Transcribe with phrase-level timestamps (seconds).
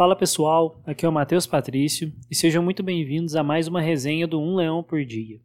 [0.00, 4.26] Fala pessoal, aqui é o Matheus Patrício e sejam muito bem-vindos a mais uma resenha
[4.26, 5.38] do Um Leão por Dia.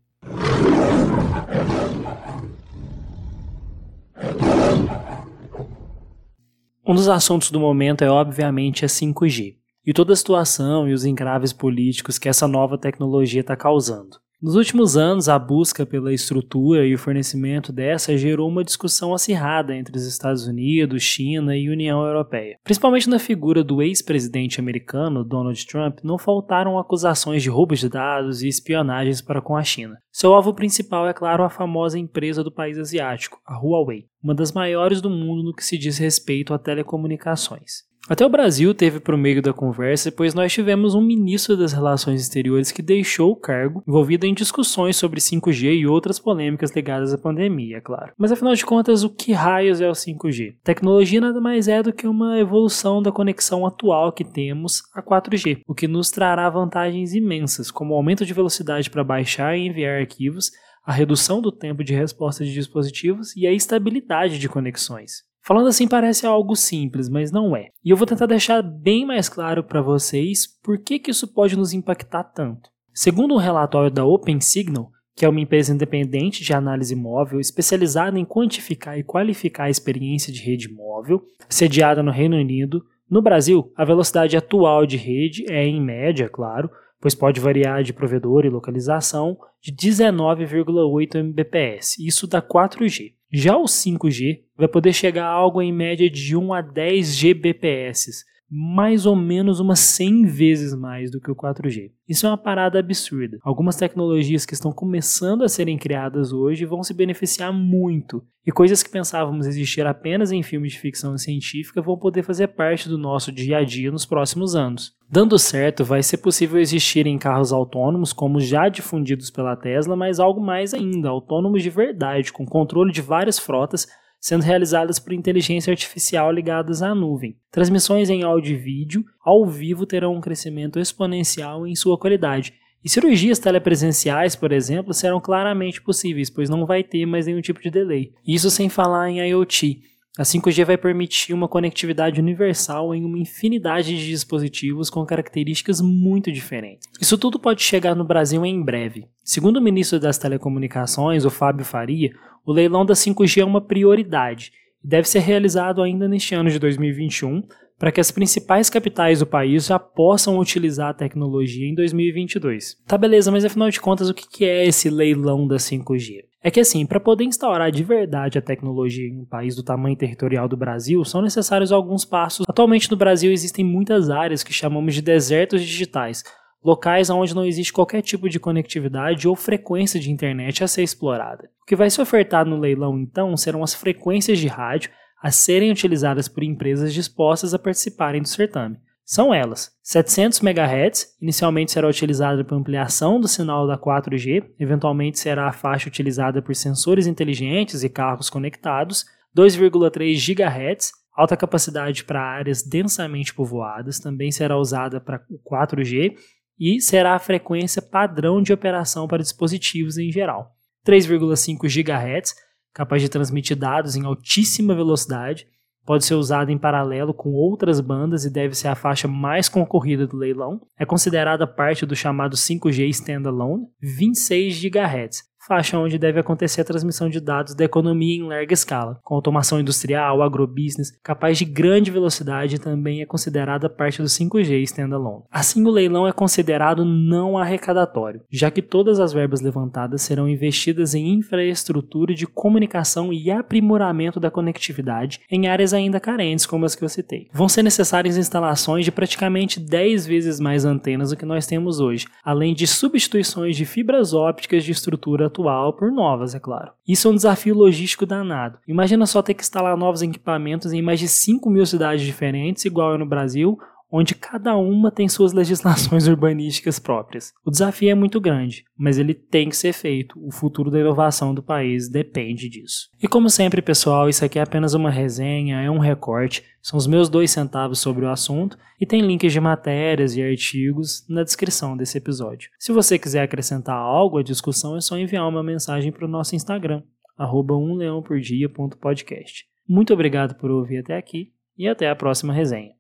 [6.88, 11.04] Um dos assuntos do momento é obviamente a 5G e toda a situação e os
[11.04, 14.22] engraves políticos que essa nova tecnologia está causando.
[14.46, 19.76] Nos últimos anos, a busca pela estrutura e o fornecimento dessa gerou uma discussão acirrada
[19.76, 22.60] entre os Estados Unidos, China e União Europeia.
[22.64, 28.44] Principalmente na figura do ex-presidente americano, Donald Trump, não faltaram acusações de roubo de dados
[28.44, 29.98] e espionagens para com a China.
[30.12, 34.52] Seu alvo principal é, claro, a famosa empresa do país asiático, a Huawei, uma das
[34.52, 37.84] maiores do mundo no que se diz respeito a telecomunicações.
[38.08, 42.22] Até o Brasil teve por meio da conversa, pois nós tivemos um ministro das Relações
[42.22, 47.18] Exteriores que deixou o cargo, envolvido em discussões sobre 5G e outras polêmicas ligadas à
[47.18, 48.14] pandemia, é claro.
[48.16, 50.58] Mas afinal de contas, o que raios é o 5G?
[50.64, 55.62] Tecnologia nada mais é do que uma evolução da conexão atual que temos a 4G,
[55.68, 60.00] o que nos trará vantagens imensas, como o aumento de velocidade para baixar e enviar
[60.00, 60.52] arquivos,
[60.86, 65.24] a redução do tempo de resposta de dispositivos e a estabilidade de conexões.
[65.46, 67.70] Falando assim parece algo simples, mas não é.
[67.84, 71.56] E eu vou tentar deixar bem mais claro para vocês por que, que isso pode
[71.56, 72.68] nos impactar tanto.
[72.92, 78.26] Segundo um relatório da OpenSignal, que é uma empresa independente de análise móvel especializada em
[78.26, 83.86] quantificar e qualificar a experiência de rede móvel, sediada no Reino Unido, no Brasil, a
[83.86, 89.38] velocidade atual de rede é, em média, claro, pois pode variar de provedor e localização,
[89.62, 93.15] de 19,8 Mbps, isso dá 4G.
[93.32, 98.24] Já o 5G vai poder chegar a algo em média de 1 a 10 Gbps,
[98.50, 101.92] mais ou menos umas 100 vezes mais do que o 4G.
[102.08, 103.38] Isso é uma parada absurda.
[103.44, 108.84] Algumas tecnologias que estão começando a serem criadas hoje vão se beneficiar muito, e coisas
[108.84, 113.32] que pensávamos existir apenas em filmes de ficção científica vão poder fazer parte do nosso
[113.32, 114.94] dia a dia nos próximos anos.
[115.10, 120.20] Dando certo, vai ser possível existir em carros autônomos, como já difundidos pela Tesla, mas
[120.20, 123.88] algo mais ainda, autônomos de verdade, com controle de várias frotas
[124.26, 127.38] sendo realizadas por inteligência artificial ligadas à nuvem.
[127.52, 132.52] Transmissões em áudio e vídeo ao vivo terão um crescimento exponencial em sua qualidade.
[132.84, 137.62] E cirurgias telepresenciais, por exemplo, serão claramente possíveis, pois não vai ter mais nenhum tipo
[137.62, 138.14] de delay.
[138.26, 139.84] Isso sem falar em IoT.
[140.18, 146.32] A 5G vai permitir uma conectividade universal em uma infinidade de dispositivos com características muito
[146.32, 146.88] diferentes.
[147.02, 149.08] Isso tudo pode chegar no Brasil em breve.
[149.26, 152.12] Segundo o ministro das Telecomunicações, o Fábio Faria,
[152.46, 156.60] o leilão da 5G é uma prioridade e deve ser realizado ainda neste ano de
[156.60, 157.44] 2021
[157.78, 162.78] para que as principais capitais do país já possam utilizar a tecnologia em 2022.
[162.88, 166.24] Tá beleza, mas afinal de contas, o que é esse leilão da 5G?
[166.46, 169.96] É que assim, para poder instaurar de verdade a tecnologia em um país do tamanho
[169.96, 172.46] territorial do Brasil, são necessários alguns passos.
[172.48, 176.24] Atualmente no Brasil existem muitas áreas que chamamos de desertos digitais,
[176.64, 181.50] locais onde não existe qualquer tipo de conectividade ou frequência de internet a ser explorada.
[181.64, 185.72] O que vai ser ofertado no leilão então serão as frequências de rádio a serem
[185.72, 188.78] utilizadas por empresas dispostas a participarem do certame.
[189.06, 195.48] São elas: 700 MHz, inicialmente será utilizada para ampliação do sinal da 4G, eventualmente será
[195.48, 199.06] a faixa utilizada por sensores inteligentes e carros conectados,
[199.38, 206.16] 2,3 GHz, alta capacidade para áreas densamente povoadas, também será usada para o 4G
[206.60, 210.52] e será a frequência padrão de operação para dispositivos em geral.
[210.84, 212.34] 3,5 GHz,
[212.74, 215.48] capaz de transmitir dados em altíssima velocidade,
[215.86, 220.08] pode ser usado em paralelo com outras bandas e deve ser a faixa mais concorrida
[220.08, 220.60] do leilão.
[220.78, 227.10] É considerada parte do chamado 5G Standalone, 26 GHz, faixa onde deve acontecer a transmissão
[227.10, 232.60] de dados da economia em larga escala, com automação industrial, agrobusiness, capaz de grande velocidade
[232.60, 235.24] também é considerada parte do 5G standalone.
[235.32, 240.96] Assim, o leilão é considerado não arrecadatório, já que todas as verbas levantadas serão investidas
[240.96, 246.84] em infraestrutura de comunicação e aprimoramento da conectividade em áreas ainda carentes, como as que
[246.84, 247.28] eu citei.
[247.32, 252.08] Vão ser necessárias instalações de praticamente 10 vezes mais antenas do que nós temos hoje,
[252.24, 256.72] além de substituições de fibras ópticas de estrutura atual por novas, é claro.
[256.88, 258.58] Isso é um desafio logístico danado.
[258.68, 262.96] Imagina só ter que instalar novos equipamentos em mais de 5 mil cidades diferentes, igual
[262.96, 263.58] é no Brasil,
[263.92, 267.32] onde cada uma tem suas legislações urbanísticas próprias.
[267.46, 270.20] O desafio é muito grande, mas ele tem que ser feito.
[270.26, 272.90] O futuro da inovação do país depende disso.
[273.02, 276.88] E como sempre, pessoal, isso aqui é apenas uma resenha, é um recorte, são os
[276.88, 281.78] meus dois centavos sobre o assunto e tem links de matérias e artigos na descrição
[281.78, 282.50] desse episódio.
[282.60, 286.36] Se você quiser acrescentar algo à discussão, é só enviar uma mensagem para o nosso
[286.36, 286.82] Instagram,
[287.18, 289.46] arroba umleãopordia.podcast.
[289.68, 292.74] Muito obrigado por ouvir até aqui e até a próxima resenha.